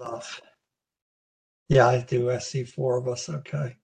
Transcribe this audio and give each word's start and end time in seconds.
enough. 0.00 0.40
Yeah, 1.68 1.86
I 1.88 2.00
do. 2.00 2.30
I 2.30 2.38
see 2.38 2.64
four 2.64 2.96
of 2.96 3.08
us. 3.08 3.28
Okay. 3.28 3.76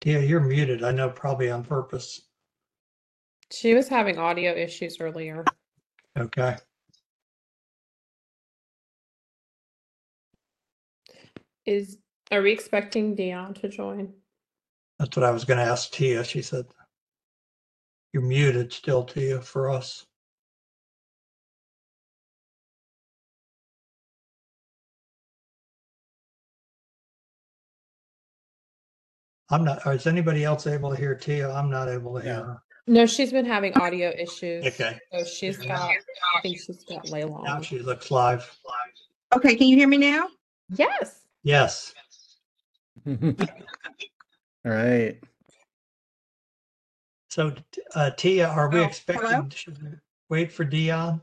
Tia, 0.00 0.20
you're 0.20 0.40
muted. 0.40 0.82
I 0.82 0.90
know 0.90 1.08
probably 1.08 1.50
on 1.50 1.64
purpose. 1.64 2.22
She 3.50 3.74
was 3.74 3.88
having 3.88 4.18
audio 4.18 4.52
issues 4.52 4.98
earlier. 5.00 5.44
Okay. 6.18 6.56
Is 11.64 11.98
are 12.30 12.42
we 12.42 12.52
expecting 12.52 13.14
Dion 13.14 13.54
to 13.54 13.68
join? 13.68 14.12
That's 14.98 15.16
what 15.16 15.24
I 15.24 15.30
was 15.30 15.44
going 15.44 15.58
to 15.58 15.64
ask 15.64 15.90
Tia. 15.92 16.24
She 16.24 16.42
said, 16.42 16.66
you're 18.12 18.22
muted 18.22 18.72
still, 18.72 19.04
Tia, 19.04 19.40
for 19.40 19.70
us. 19.70 20.06
I'm 29.54 29.64
not, 29.64 29.86
is 29.86 30.08
anybody 30.08 30.42
else 30.42 30.66
able 30.66 30.90
to 30.90 30.96
hear 30.96 31.14
Tia? 31.14 31.48
I'm 31.48 31.70
not 31.70 31.88
able 31.88 32.14
to 32.16 32.20
hear 32.20 32.34
her. 32.42 32.62
No, 32.88 33.06
she's 33.06 33.30
been 33.30 33.44
having 33.46 33.72
audio 33.74 34.10
issues. 34.18 34.66
Okay, 34.66 34.98
So 35.12 35.24
she's 35.24 35.56
got, 35.58 35.90
I 35.90 36.40
think 36.42 36.58
she's 36.58 36.82
got 36.84 37.04
Layla 37.06 37.44
now 37.44 37.56
on. 37.56 37.62
she 37.62 37.78
looks 37.78 38.10
live. 38.10 38.52
Okay, 39.32 39.54
can 39.54 39.68
you 39.68 39.76
hear 39.76 39.86
me 39.86 39.96
now? 39.96 40.26
Yes. 40.76 41.20
Yes, 41.44 41.94
All 43.06 43.14
right. 44.64 45.18
so 47.28 47.52
uh, 47.94 48.10
Tia, 48.10 48.48
are 48.48 48.68
we 48.70 48.80
Oh, 48.80 48.84
expecting, 48.84 49.28
hello? 49.28 49.46
should 49.54 49.80
we 49.82 49.90
wait 50.30 50.50
for 50.50 50.64
Dion? 50.64 51.20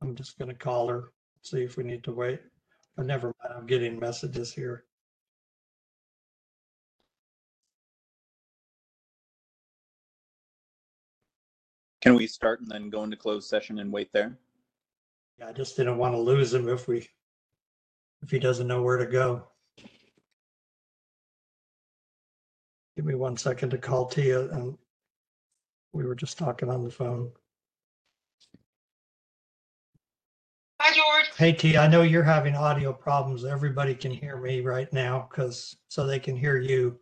I'm 0.00 0.14
just 0.14 0.38
gonna 0.38 0.54
call 0.54 0.88
her, 0.88 1.12
see 1.42 1.62
if 1.62 1.76
we 1.76 1.84
need 1.84 2.04
to 2.04 2.12
wait. 2.12 2.40
But 2.96 3.06
never 3.06 3.34
mind, 3.42 3.54
I'm 3.56 3.66
getting 3.66 3.98
messages 3.98 4.52
here. 4.52 4.84
Can 12.00 12.14
we 12.14 12.26
start 12.26 12.60
and 12.60 12.70
then 12.70 12.90
go 12.90 13.02
into 13.02 13.16
closed 13.16 13.48
session 13.48 13.80
and 13.80 13.92
wait 13.92 14.12
there? 14.12 14.38
Yeah, 15.38 15.48
I 15.48 15.52
just 15.52 15.76
didn't 15.76 15.98
want 15.98 16.14
to 16.14 16.18
lose 16.18 16.54
him 16.54 16.68
if 16.68 16.86
we, 16.86 17.08
if 18.22 18.30
he 18.30 18.38
doesn't 18.38 18.66
know 18.66 18.82
where 18.82 18.98
to 18.98 19.06
go. 19.06 19.44
Give 22.96 23.04
me 23.04 23.14
one 23.14 23.36
second 23.36 23.70
to 23.70 23.78
call 23.78 24.06
Tia 24.06 24.48
and 24.50 24.76
we 25.92 26.04
were 26.04 26.14
just 26.14 26.38
talking 26.38 26.70
on 26.70 26.82
the 26.82 26.90
phone. 26.90 27.30
George. 30.98 31.26
Hey 31.36 31.52
T, 31.52 31.76
I 31.76 31.86
know 31.86 32.02
you're 32.02 32.24
having 32.24 32.56
audio 32.56 32.92
problems. 32.92 33.44
Everybody 33.44 33.94
can 33.94 34.10
hear 34.10 34.36
me 34.36 34.60
right 34.62 34.92
now 34.92 35.28
because, 35.30 35.76
so 35.86 36.04
they 36.06 36.18
can 36.18 36.34
hear 36.36 36.56
you. 36.58 36.98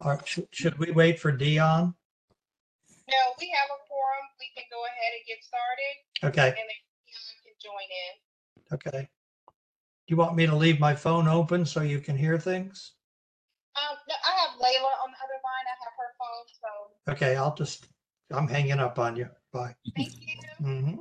Are, 0.00 0.20
should, 0.26 0.48
should 0.50 0.76
we 0.78 0.90
wait 0.90 1.20
for 1.20 1.30
Dion? 1.30 1.94
No, 3.08 3.16
we 3.38 3.54
have 3.56 3.68
a 3.70 3.80
forum. 3.88 4.26
We 4.40 4.50
can 4.56 4.64
go 4.70 4.82
ahead 4.84 5.12
and 5.14 5.26
get 5.28 5.44
started 5.44 5.94
Okay, 6.24 6.48
and 6.48 6.56
then 6.56 6.80
Dion 7.06 7.36
can 7.44 7.54
join 7.62 7.88
in. 8.02 8.98
okay. 8.98 9.08
Do 10.08 10.12
you 10.12 10.16
want 10.16 10.34
me 10.34 10.46
to 10.46 10.56
leave 10.56 10.80
my 10.80 10.94
phone 10.94 11.28
open 11.28 11.64
so 11.64 11.82
you 11.82 12.00
can 12.00 12.16
hear 12.16 12.38
things? 12.38 12.94
Um, 13.76 13.96
no, 14.08 14.14
I 14.24 14.30
have 14.40 14.50
Layla 14.58 14.90
on 15.04 15.10
the 15.12 15.18
other 15.22 15.38
line. 15.44 15.66
I 15.66 15.76
have 15.84 15.92
her 15.98 16.10
phone, 16.18 16.46
so 17.06 17.12
Okay, 17.12 17.36
I'll 17.36 17.54
just, 17.54 17.86
I'm 18.32 18.48
hanging 18.48 18.80
up 18.80 18.98
on 18.98 19.14
you. 19.14 19.28
Bye. 19.52 19.74
thank 19.96 20.12
you. 20.20 20.66
Mhm. 20.66 20.98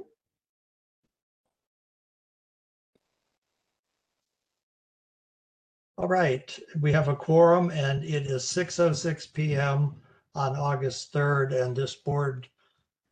All 6.06 6.10
right, 6.10 6.60
we 6.82 6.92
have 6.92 7.08
a 7.08 7.16
quorum 7.16 7.72
and 7.72 8.04
it 8.04 8.28
is 8.28 8.44
6:06 8.44 9.26
PM 9.34 9.96
on 10.36 10.56
August 10.56 11.12
3rd 11.12 11.60
and 11.60 11.76
this 11.76 11.96
board 11.96 12.48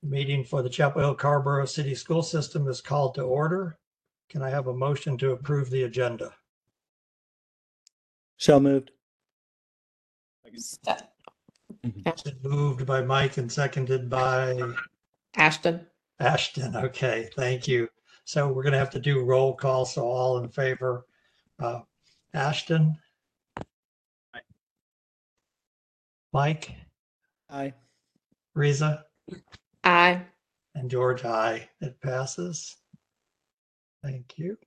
meeting 0.03 0.43
for 0.43 0.61
the 0.61 0.69
Chapel 0.69 1.01
Hill 1.01 1.15
Carrboro 1.15 1.65
City 1.65 1.95
School 1.95 2.21
System 2.21 2.67
is 2.67 2.81
called 2.81 3.15
to 3.15 3.23
order. 3.23 3.79
Can 4.29 4.43
I 4.43 4.51
have 4.51 4.67
a 4.67 4.75
motion 4.75 5.17
to 5.17 5.31
approve 5.31 5.71
the 5.71 5.85
agenda? 5.85 6.35
So 8.37 8.59
moved. 8.59 8.91
Ste- 10.55 11.01
been 11.81 12.37
moved 12.43 12.85
by 12.85 13.01
Mike 13.01 13.37
and 13.37 13.51
seconded 13.51 14.07
by 14.07 14.55
Ashton. 15.35 15.87
Ashton. 16.19 16.75
Okay, 16.75 17.27
thank 17.35 17.67
you. 17.67 17.89
So 18.25 18.49
we're 18.49 18.61
going 18.61 18.73
to 18.73 18.77
have 18.77 18.91
to 18.91 18.99
do 18.99 19.23
roll 19.23 19.55
call. 19.55 19.83
So 19.83 20.05
all 20.07 20.37
in 20.37 20.47
favor. 20.47 21.07
Uh, 21.57 21.79
Ashton? 22.33 22.97
Mike, 26.31 26.73
Aye. 27.49 27.73
Riza, 28.55 29.05
Aye. 29.83 30.25
and 30.73 30.89
George, 30.89 31.23
aye. 31.25 31.69
It 31.81 32.01
passes. 32.01 32.77
Thank 34.03 34.33
you. 34.39 34.57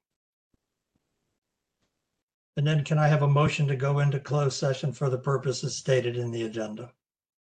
And 2.57 2.65
then 2.67 2.85
can 2.85 2.99
I 2.99 3.09
have 3.09 3.23
a 3.23 3.29
motion 3.29 3.67
to 3.67 3.75
go 3.77 3.99
into 3.99 4.21
closed 4.21 4.57
session 4.59 4.93
for 4.93 5.11
the 5.11 5.19
purposes 5.19 5.75
stated 5.77 6.17
in 6.17 6.31
the 6.31 6.45
agenda? 6.45 6.93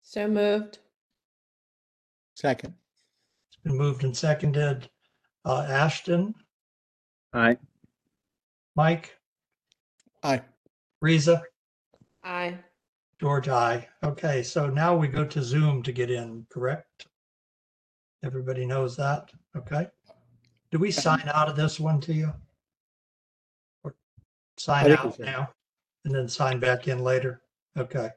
So 0.02 0.26
moved. 0.26 0.78
Second. 2.34 2.72
It's 3.50 3.62
been 3.62 3.76
moved 3.76 4.04
and 4.04 4.16
seconded. 4.16 4.88
Uh, 5.44 5.66
Ashton, 5.68 6.34
Aye. 7.34 7.58
Mike, 8.74 9.17
Aye. 10.22 10.42
Riza, 11.00 11.42
Aye. 12.24 12.58
George, 13.20 13.48
aye. 13.48 13.86
Okay, 14.02 14.42
so 14.42 14.68
now 14.68 14.96
we 14.96 15.08
go 15.08 15.24
to 15.24 15.42
Zoom 15.42 15.82
to 15.82 15.92
get 15.92 16.10
in, 16.10 16.46
correct? 16.50 17.06
Everybody 18.24 18.66
knows 18.66 18.96
that, 18.96 19.30
okay? 19.56 19.86
Do 20.70 20.78
we 20.78 20.90
sign 20.90 21.28
out 21.32 21.48
of 21.48 21.56
this 21.56 21.80
one 21.80 22.00
to 22.02 22.12
you? 22.12 22.32
Or 23.84 23.94
Sign 24.58 24.84
think 24.84 25.02
we 25.02 25.08
out 25.08 25.16
should. 25.16 25.24
now 25.26 25.50
and 26.04 26.14
then 26.14 26.28
sign 26.28 26.58
back 26.58 26.88
in 26.88 27.02
later? 27.02 27.42
Okay. 27.76 28.10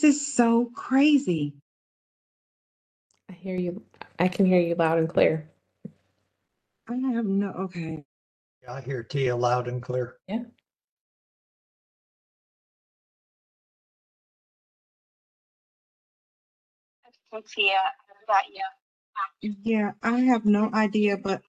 This 0.00 0.04
is 0.04 0.34
so 0.34 0.66
crazy. 0.74 1.54
I 3.30 3.34
hear 3.34 3.56
you. 3.56 3.82
I 4.18 4.28
can 4.28 4.46
hear 4.46 4.60
you 4.60 4.74
loud 4.76 4.98
and 4.98 5.08
clear. 5.08 5.50
I 6.88 6.96
have 7.14 7.26
no, 7.26 7.52
okay. 7.66 8.04
Yeah, 8.62 8.74
I 8.74 8.80
hear 8.82 9.02
Tia 9.04 9.36
loud 9.36 9.68
and 9.68 9.82
clear. 9.82 10.16
Yeah. 10.28 10.44
Tia, 17.48 17.74
I've 17.74 18.28
got 18.28 18.44
you. 18.52 18.62
Yeah, 19.64 19.92
I 20.02 20.20
have 20.20 20.46
no 20.46 20.70
idea, 20.74 21.16
but 21.18 21.42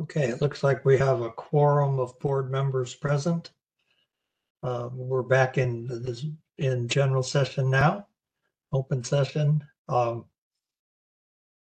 Okay, 0.00 0.24
it 0.28 0.40
looks 0.40 0.62
like 0.62 0.84
we 0.84 0.96
have 0.98 1.22
a 1.22 1.30
quorum 1.30 1.98
of 1.98 2.18
board 2.20 2.50
members 2.50 2.94
present. 2.94 3.50
Uh, 4.62 4.88
We're 4.92 5.22
back 5.22 5.58
in 5.58 5.86
this, 6.02 6.24
in 6.58 6.88
general 6.88 7.22
session 7.22 7.68
now, 7.70 8.06
open 8.72 9.02
session. 9.02 9.64
Um, 9.88 10.26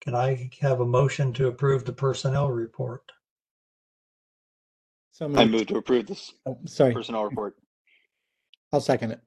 Can 0.02 0.16
I 0.16 0.50
have 0.62 0.82
a 0.82 0.86
motion 0.86 1.32
to 1.34 1.48
approve 1.48 1.86
the 1.86 1.94
personnel 1.94 2.52
report? 2.52 3.10
So 5.14 5.26
I 5.26 5.30
moved. 5.30 5.52
move 5.52 5.68
to 5.68 5.78
approve 5.78 6.08
this 6.08 6.34
Oh, 6.46 6.58
sorry. 6.66 6.94
personnel 6.94 7.24
report. 7.24 7.56
I'll 8.74 8.82
second 8.82 9.12
it. 9.12 9.22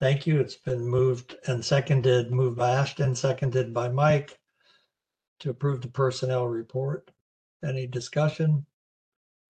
Thank 0.00 0.26
you. 0.26 0.40
It's 0.40 0.56
been 0.56 0.84
moved 0.86 1.36
and 1.46 1.64
seconded, 1.64 2.32
moved 2.32 2.56
by 2.56 2.70
Ashton, 2.72 3.14
seconded 3.14 3.72
by 3.72 3.88
Mike 3.88 4.38
to 5.40 5.50
approve 5.50 5.80
the 5.80 5.88
personnel 5.88 6.46
report. 6.46 7.10
Any 7.64 7.86
discussion? 7.86 8.64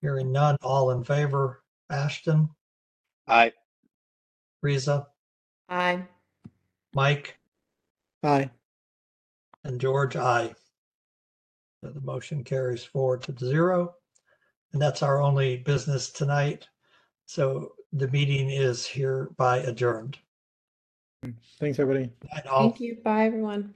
Hearing 0.00 0.30
none, 0.32 0.56
all 0.62 0.90
in 0.92 1.02
favor, 1.04 1.62
Ashton, 1.90 2.48
Aye. 3.26 3.52
Riza, 4.62 5.06
Aye. 5.68 6.04
Mike, 6.94 7.38
Aye. 8.22 8.50
and 9.64 9.80
George, 9.80 10.16
aye. 10.16 10.54
So 11.82 11.90
the 11.90 12.00
motion 12.00 12.42
carries 12.44 12.84
four 12.84 13.18
to 13.18 13.34
zero. 13.38 13.94
And 14.72 14.80
that's 14.80 15.02
our 15.02 15.20
only 15.20 15.58
business 15.58 16.10
tonight. 16.10 16.68
So 17.26 17.72
the 17.92 18.08
meeting 18.08 18.50
is 18.50 18.86
hereby 18.86 19.58
adjourned. 19.58 20.18
Thanks, 21.58 21.78
everybody. 21.78 22.10
Night 22.32 22.46
all. 22.46 22.62
Thank 22.70 22.80
you. 22.80 22.96
Bye, 23.02 23.24
everyone. 23.26 23.74